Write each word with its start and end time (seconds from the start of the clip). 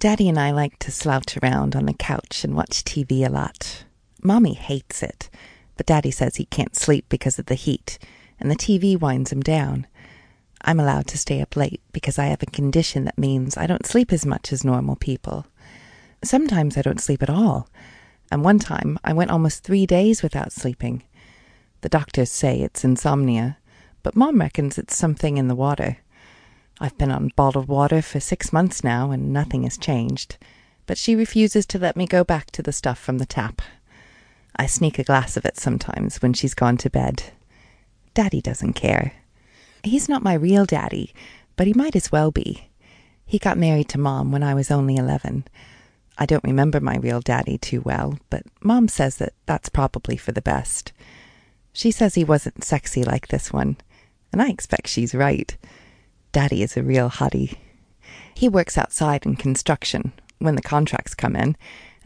Daddy 0.00 0.30
and 0.30 0.40
I 0.40 0.50
like 0.50 0.78
to 0.78 0.90
slouch 0.90 1.36
around 1.36 1.76
on 1.76 1.84
the 1.84 1.92
couch 1.92 2.42
and 2.42 2.56
watch 2.56 2.84
TV 2.84 3.26
a 3.26 3.28
lot. 3.28 3.84
Mommy 4.22 4.54
hates 4.54 5.02
it, 5.02 5.28
but 5.76 5.84
Daddy 5.84 6.10
says 6.10 6.36
he 6.36 6.46
can't 6.46 6.74
sleep 6.74 7.04
because 7.10 7.38
of 7.38 7.44
the 7.44 7.54
heat, 7.54 7.98
and 8.38 8.50
the 8.50 8.56
TV 8.56 8.98
winds 8.98 9.30
him 9.30 9.42
down. 9.42 9.86
I'm 10.62 10.80
allowed 10.80 11.06
to 11.08 11.18
stay 11.18 11.42
up 11.42 11.54
late 11.54 11.82
because 11.92 12.18
I 12.18 12.28
have 12.28 12.42
a 12.42 12.46
condition 12.46 13.04
that 13.04 13.18
means 13.18 13.58
I 13.58 13.66
don't 13.66 13.84
sleep 13.84 14.10
as 14.10 14.24
much 14.24 14.54
as 14.54 14.64
normal 14.64 14.96
people. 14.96 15.44
Sometimes 16.24 16.78
I 16.78 16.82
don't 16.82 16.98
sleep 16.98 17.22
at 17.22 17.28
all, 17.28 17.68
and 18.32 18.42
one 18.42 18.58
time 18.58 18.98
I 19.04 19.12
went 19.12 19.30
almost 19.30 19.64
three 19.64 19.84
days 19.84 20.22
without 20.22 20.50
sleeping. 20.50 21.02
The 21.82 21.90
doctors 21.90 22.30
say 22.30 22.62
it's 22.62 22.84
insomnia, 22.84 23.58
but 24.02 24.16
Mom 24.16 24.40
reckons 24.40 24.78
it's 24.78 24.96
something 24.96 25.36
in 25.36 25.48
the 25.48 25.54
water. 25.54 25.98
I've 26.82 26.96
been 26.96 27.10
on 27.10 27.30
bottled 27.36 27.68
water 27.68 28.00
for 28.00 28.20
six 28.20 28.54
months 28.54 28.82
now, 28.82 29.10
and 29.10 29.34
nothing 29.34 29.64
has 29.64 29.76
changed, 29.76 30.38
but 30.86 30.96
she 30.96 31.14
refuses 31.14 31.66
to 31.66 31.78
let 31.78 31.94
me 31.94 32.06
go 32.06 32.24
back 32.24 32.50
to 32.52 32.62
the 32.62 32.72
stuff 32.72 32.98
from 32.98 33.18
the 33.18 33.26
tap. 33.26 33.60
I 34.56 34.64
sneak 34.64 34.98
a 34.98 35.04
glass 35.04 35.36
of 35.36 35.44
it 35.44 35.58
sometimes 35.58 36.22
when 36.22 36.32
she's 36.32 36.54
gone 36.54 36.78
to 36.78 36.88
bed. 36.88 37.24
Daddy 38.14 38.40
doesn't 38.40 38.72
care. 38.72 39.12
He's 39.84 40.08
not 40.08 40.22
my 40.22 40.32
real 40.32 40.64
daddy, 40.64 41.12
but 41.54 41.66
he 41.66 41.74
might 41.74 41.94
as 41.94 42.10
well 42.10 42.30
be. 42.30 42.70
He 43.26 43.38
got 43.38 43.58
married 43.58 43.90
to 43.90 43.98
Mom 43.98 44.32
when 44.32 44.42
I 44.42 44.54
was 44.54 44.70
only 44.70 44.96
11. 44.96 45.44
I 46.16 46.26
don't 46.26 46.44
remember 46.44 46.80
my 46.80 46.96
real 46.96 47.20
daddy 47.20 47.58
too 47.58 47.82
well, 47.82 48.18
but 48.30 48.42
Mom 48.62 48.88
says 48.88 49.18
that 49.18 49.34
that's 49.46 49.68
probably 49.68 50.16
for 50.16 50.32
the 50.32 50.42
best. 50.42 50.92
She 51.72 51.90
says 51.90 52.14
he 52.14 52.24
wasn't 52.24 52.64
sexy 52.64 53.04
like 53.04 53.28
this 53.28 53.52
one, 53.52 53.76
and 54.32 54.40
I 54.40 54.48
expect 54.48 54.88
she's 54.88 55.14
right. 55.14 55.56
Daddy 56.32 56.62
is 56.62 56.76
a 56.76 56.82
real 56.82 57.10
hottie. 57.10 57.56
He 58.34 58.48
works 58.48 58.78
outside 58.78 59.26
in 59.26 59.34
construction 59.34 60.12
when 60.38 60.54
the 60.54 60.62
contracts 60.62 61.14
come 61.14 61.34
in, 61.34 61.56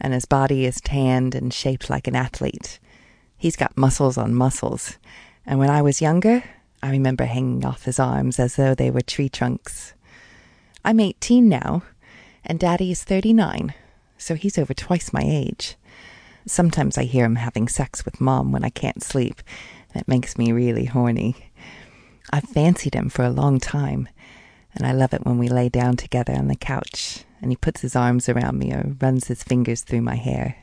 and 0.01 0.13
his 0.13 0.25
body 0.25 0.65
is 0.65 0.81
tanned 0.81 1.35
and 1.35 1.53
shaped 1.53 1.89
like 1.89 2.07
an 2.07 2.15
athlete. 2.15 2.79
He's 3.37 3.55
got 3.55 3.77
muscles 3.77 4.17
on 4.17 4.33
muscles, 4.33 4.97
and 5.45 5.59
when 5.59 5.69
I 5.69 5.81
was 5.81 6.01
younger, 6.01 6.43
I 6.81 6.89
remember 6.89 7.25
hanging 7.25 7.65
off 7.65 7.83
his 7.83 7.99
arms 7.99 8.39
as 8.39 8.55
though 8.55 8.73
they 8.73 8.89
were 8.89 9.01
tree 9.01 9.29
trunks. 9.29 9.93
I'm 10.83 10.99
18 10.99 11.47
now, 11.47 11.83
and 12.43 12.59
Daddy 12.59 12.91
is 12.91 13.03
39, 13.03 13.73
so 14.17 14.35
he's 14.35 14.57
over 14.57 14.73
twice 14.73 15.13
my 15.13 15.23
age. 15.23 15.75
Sometimes 16.47 16.97
I 16.97 17.03
hear 17.03 17.25
him 17.25 17.35
having 17.35 17.67
sex 17.67 18.05
with 18.05 18.21
Mom 18.21 18.51
when 18.51 18.63
I 18.63 18.69
can't 18.69 19.03
sleep, 19.03 19.41
and 19.93 20.01
it 20.01 20.07
makes 20.07 20.37
me 20.37 20.51
really 20.51 20.85
horny. 20.85 21.51
I've 22.31 22.43
fancied 22.43 22.95
him 22.95 23.09
for 23.09 23.23
a 23.23 23.29
long 23.29 23.59
time, 23.59 24.09
and 24.73 24.85
I 24.85 24.91
love 24.91 25.13
it 25.13 25.25
when 25.25 25.37
we 25.37 25.47
lay 25.47 25.69
down 25.69 25.95
together 25.95 26.33
on 26.33 26.47
the 26.47 26.55
couch 26.55 27.23
and 27.41 27.51
he 27.51 27.55
puts 27.55 27.81
his 27.81 27.95
arms 27.95 28.27
around 28.27 28.57
me 28.57 28.73
or 28.73 28.95
runs 28.99 29.27
his 29.27 29.43
fingers 29.43 29.81
through 29.81 30.01
my 30.01 30.15
hair. 30.15 30.57